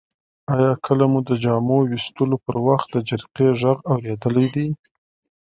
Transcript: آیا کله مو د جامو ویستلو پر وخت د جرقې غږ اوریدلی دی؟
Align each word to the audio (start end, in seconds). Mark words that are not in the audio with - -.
آیا 0.53 0.71
کله 0.85 1.05
مو 1.11 1.19
د 1.29 1.31
جامو 1.43 1.77
ویستلو 1.91 2.37
پر 2.45 2.55
وخت 2.67 2.87
د 2.91 2.97
جرقې 3.07 3.47
غږ 3.61 3.77
اوریدلی 3.91 4.47
دی؟ 4.53 4.67